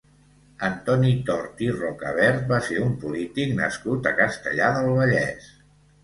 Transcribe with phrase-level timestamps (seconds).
[0.67, 5.51] Antoni Tort i Rocavert va ser un polític nascut a Castellar del Vallès.